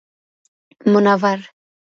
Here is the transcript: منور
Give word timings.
منور 0.91 1.39